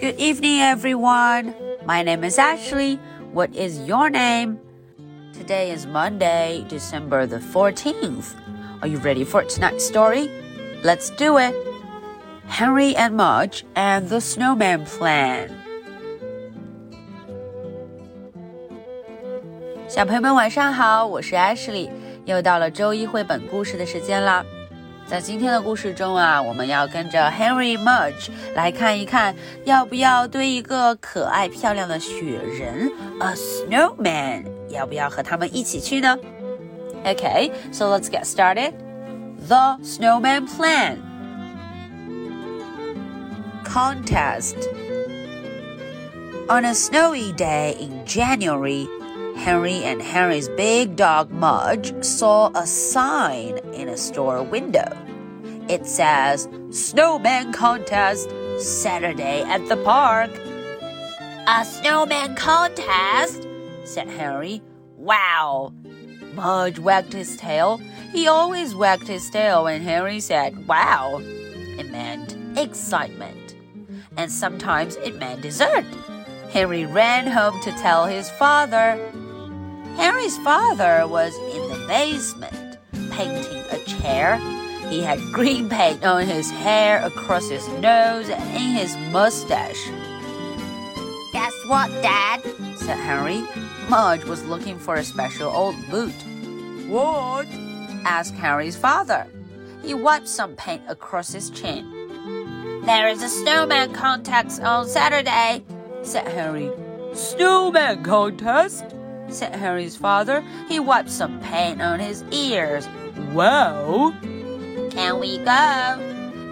[0.00, 1.54] Good evening, everyone.
[1.86, 2.98] My name is Ashley.
[3.32, 4.58] What is your name?
[5.32, 8.34] Today is Monday, December the 14th.
[8.82, 10.30] Are you ready for tonight's story?
[10.82, 11.54] Let's do it.
[12.46, 15.50] Henry and Mudge and the Snowman Plan.
[19.88, 21.88] 小朋友们晚上好，我是 Ashley，
[22.24, 24.44] 又到了周一绘本故事的时间啦。
[25.08, 36.18] 在今天的故事中啊，我们要跟着 Henry Mudge 来看一看，要不要堆一个可爱漂亮的雪人，a snowman，要不要和他们一起去呢？
[37.04, 38.72] Okay, so let's get started.
[39.46, 40.96] The snowman plan.
[43.62, 44.56] Contest.
[46.48, 48.86] On a snowy day in January,
[49.39, 54.97] Henry and Henry's big dog Mudge saw a sign in a store window.
[55.69, 60.29] It says, Snowman Contest, Saturday at the park.
[61.47, 63.47] A snowman contest?
[63.85, 64.61] said Henry.
[64.97, 65.73] Wow.
[66.33, 67.77] Mudge wagged his tail.
[68.11, 71.21] He always wagged his tail when Henry said, Wow.
[71.23, 73.55] It meant excitement.
[74.17, 75.85] And sometimes it meant dessert.
[76.51, 78.99] Henry ran home to tell his father.
[79.99, 82.77] Henry's father was in the basement
[83.11, 84.37] painting a chair.
[84.87, 89.89] He had green paint on his hair, across his nose, and in his mustache.
[91.33, 92.41] Guess what, Dad?
[92.77, 93.43] said Harry.
[93.89, 96.15] Mudge was looking for a special old boot.
[96.87, 97.47] What?
[98.05, 99.27] asked Harry's father.
[99.83, 102.81] He wiped some paint across his chin.
[102.85, 105.61] There is a snowman contest on Saturday,
[106.03, 106.71] said Harry.
[107.13, 108.95] Snowman contest?
[109.33, 110.43] Said Harry's father.
[110.67, 112.87] He wiped some paint on his ears.
[113.33, 114.11] Well,
[114.91, 115.51] can we go?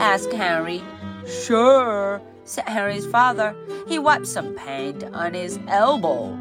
[0.00, 0.82] asked Henry.
[1.26, 3.54] Sure, said Henry's father.
[3.86, 6.36] He wiped some paint on his elbow.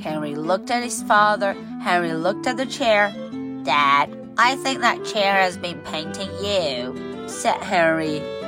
[0.00, 1.52] Henry looked at his father.
[1.82, 3.12] Henry looked at the chair.
[3.64, 8.39] Dad, I think that chair has been painting you, said Henry.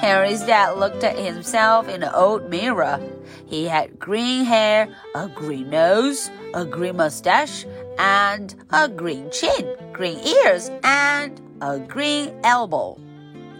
[0.00, 2.98] Henry's dad looked at himself in an old mirror.
[3.44, 7.66] He had green hair, a green nose, a green mustache,
[7.98, 12.98] and a green chin, green ears, and a green elbow.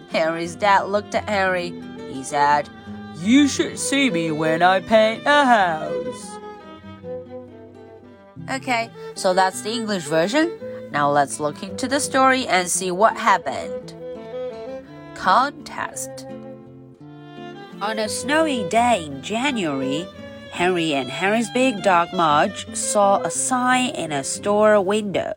[0.09, 1.79] Harry's dad looked at Harry.
[2.11, 2.67] He said,
[3.19, 6.39] You should see me when I paint a house.
[8.49, 10.51] Okay, so that's the English version.
[10.89, 13.93] Now let's look into the story and see what happened
[15.20, 16.26] Contest.
[17.80, 20.06] On a snowy day in January,
[20.52, 25.34] Henry and Henry's big dog Mudge saw a sign in a store window.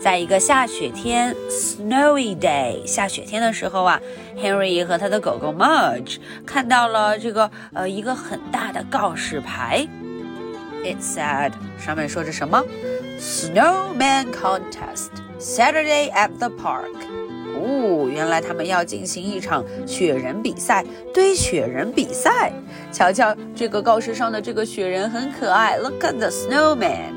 [0.00, 4.00] 在一个下雪天，snowy day 下雪天的时候啊，
[4.36, 9.86] Henry 和他的狗狗 Mudge 看到了这个呃一个很大的告示牌。
[10.82, 12.64] It said 上面说着什么？
[13.18, 16.96] Snowman contest Saturday at the park。
[17.64, 22.52] 哦，原来他们要进行一场雪人比赛，堆雪人比赛。
[22.92, 27.12] 瞧瞧这个告示上的这个雪人很可爱，Look at the snowman。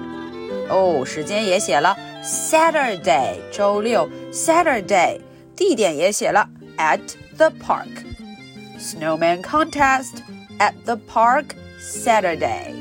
[0.69, 5.19] 哦，时间也写了，Saturday，周六，Saturday，
[5.55, 6.47] 地点也写了，
[6.77, 6.99] at
[7.37, 10.21] the park。Snowman contest
[10.59, 12.73] at the park Saturday.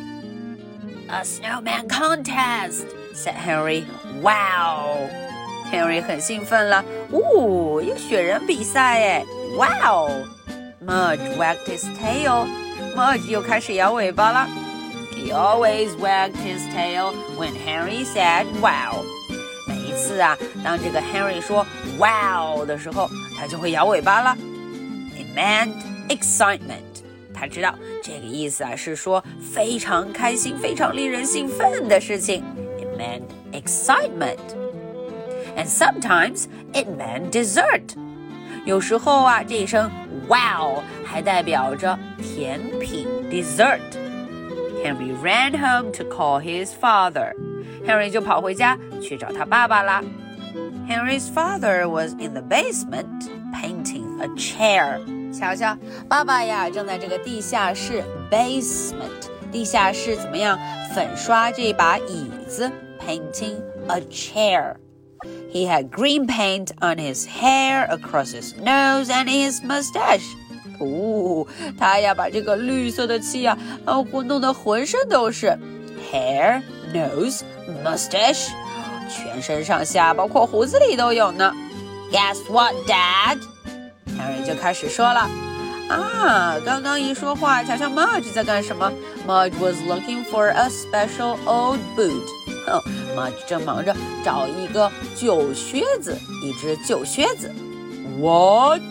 [1.08, 3.84] A snowman contest, said Henry.
[4.22, 5.08] Wow.
[5.72, 9.24] Henry 很兴奋了，哦，一个雪人比赛哎，
[9.56, 10.10] Wow!
[10.84, 12.46] Mudge wagged his tail.
[12.96, 14.48] Mudge 又开始摇尾巴了。
[15.14, 19.04] He always wagged his tail when Henry said "Wow."
[19.68, 21.64] 每一次啊，当这个 Henry 说
[21.98, 24.36] "Wow" 的时候，他就会摇尾巴了。
[25.16, 25.74] It meant
[26.08, 26.82] excitement.
[27.32, 29.22] 他知道这个意思啊，是说
[29.54, 32.42] 非常开心、非常令人兴奋的事情。
[32.78, 33.22] It meant
[33.52, 34.38] excitement
[35.56, 37.94] and sometimes it meant dessert.
[38.64, 39.90] 有时候啊，这一声
[40.28, 47.34] wow 还代表着甜品 dessert。Henry ran home to call his father.
[47.86, 50.02] Henry 就跑回家去找他爸爸啦。
[50.88, 55.00] Henry's father was in the basement painting a chair.
[55.32, 55.76] 瞧瞧，
[56.08, 60.58] 爸爸呀，正在这个地下室 basement 地下室怎么样
[60.94, 62.70] 粉刷这把椅子，
[63.00, 63.56] painting
[63.88, 64.74] a chair。
[65.52, 70.24] he had green paint on his hair, across his nose, and his mustache.
[70.80, 71.46] 哦，
[71.78, 75.56] 他呀把这个绿色的漆啊，呃，弄得浑身都是，
[76.10, 76.62] hair,
[76.92, 77.42] nose,
[77.84, 78.48] mustache，
[79.08, 81.52] 全身上下包括胡子里都有呢。
[82.10, 83.38] Guess what, Dad?
[84.18, 85.30] Harry 就开始说了
[85.88, 88.92] 啊，刚刚一说话，瞧瞧 Mudge 在干什么？
[89.26, 92.24] Mudge was looking for a special old boot。
[92.66, 92.82] 哦
[93.17, 97.51] ，Mudge 正忙着找一个旧靴子，一只旧靴子。
[98.19, 98.81] What？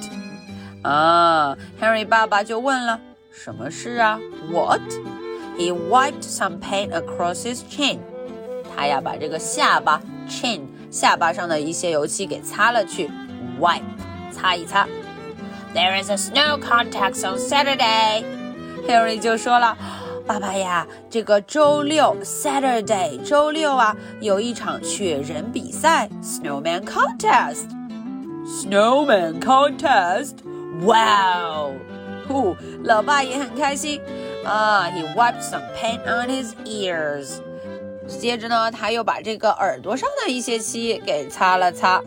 [0.82, 3.00] 啊，Henry 爸爸就问了，
[3.30, 4.18] 什么事啊
[4.50, 7.98] ？What？He wiped some paint across his chin。
[8.74, 13.10] 他呀，把这个下巴 chin 下巴上的一些油漆给擦了去。
[13.60, 13.80] Wipe，
[14.30, 14.86] 擦一擦。
[15.74, 18.24] There is a snow contest on Saturday.
[18.86, 19.76] Harry 就说了
[20.26, 27.68] ：“爸爸呀，这个周六 Saturday 周六啊，有一场雪人比赛 Snowman contest.
[28.44, 30.34] Snowman contest.
[30.80, 31.74] Wow!
[32.26, 34.00] 呼，老爸也很开心
[34.44, 34.90] 啊。
[34.90, 37.38] He wiped some paint on his ears.
[38.08, 42.02] 接着呢，他又把这个耳朵上的一些漆给擦了擦。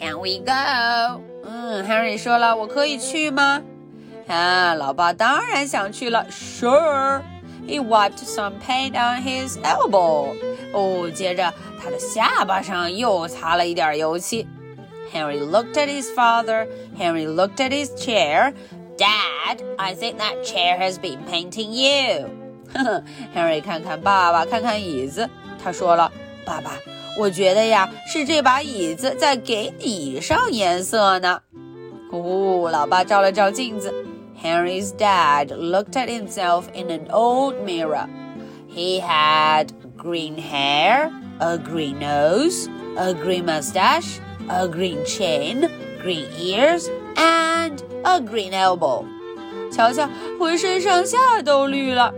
[0.00, 1.20] Can we go?
[1.44, 3.60] 嗯，Harry 说了，我可以去吗？
[4.26, 6.26] 啊，老爸当然想去了。
[6.30, 7.20] Sure.
[7.66, 10.34] He wiped some paint on his elbow.
[10.72, 14.46] 哦，接着他的下巴上又擦了一点油漆。
[15.12, 16.66] Henry looked at his father.
[16.98, 18.52] Henry looked at his chair.
[18.96, 22.28] Dad, I think that chair has been painting you.
[23.34, 25.28] Henry 看看爸爸，看看椅子，
[25.62, 26.10] 他说了
[26.44, 26.72] ：“爸爸。”
[27.18, 31.40] 我觉得呀，是这把椅子在给你上颜色呢。
[32.10, 33.92] 哦，老爸照了照镜子。
[34.35, 38.07] Henry's dad looked at himself in an old mirror.
[38.67, 44.19] He had green hair, a green nose, a green mustache,
[44.49, 45.69] a green chin,
[46.01, 49.05] green ears, and a green elbow.
[49.71, 50.07] 瞧瞧，
[50.39, 52.13] 浑身上下都绿了。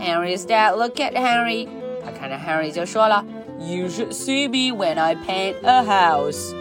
[0.00, 1.68] Henry's dad looked at Henry.
[2.04, 3.24] 他看着 Henry 就说了。
[3.60, 6.54] You should see me when I paint a house。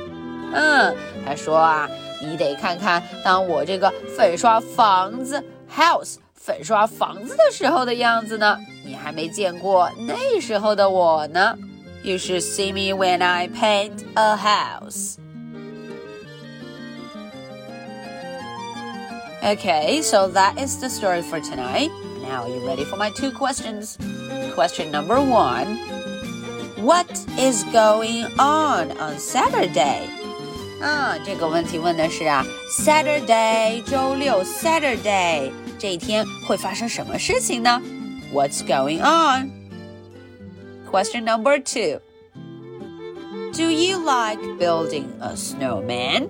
[0.54, 0.96] 嗯，
[1.26, 1.88] 他说啊，
[2.22, 8.58] 你得看看当我这个粉刷房子 house 粉刷房子的时候的样子呢。
[8.86, 11.58] 你还没见过那时候的我呢。
[12.04, 15.18] You should see me when I paint a house.
[19.44, 21.92] Okay, so that is the story for tonight.
[22.22, 23.98] Now, are you ready for my two questions?
[24.56, 25.78] Question number one
[26.78, 30.08] what is going on on Saturday？
[30.82, 37.82] 啊，这个问题问的是啊，Saturday 周六 Saturday 这一天会发生什么事情呢？
[38.34, 39.52] What's going on?
[40.92, 42.02] Question number two.
[43.54, 46.28] Do you like building a snowman?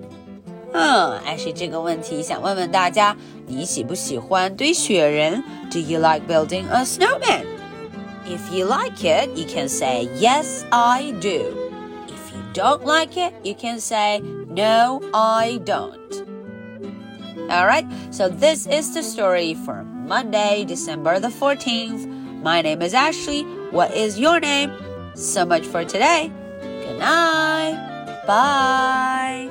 [0.72, 3.16] 嗯，艾希这个问题想问问大家，
[3.46, 5.42] 你喜不喜欢堆雪人？
[5.70, 7.44] Do you like building a snowman?
[8.26, 11.54] If you like it, you can say, Yes, I do.
[12.08, 14.20] If you don't like it, you can say,
[14.53, 16.13] no, I don't.
[17.49, 22.05] Alright, so this is the story for Monday, December the 14th.
[22.43, 23.41] My name is Ashley.
[23.71, 24.71] What is your name?
[25.15, 26.31] So much for today.
[26.61, 28.23] Good night.
[28.27, 29.49] Bye.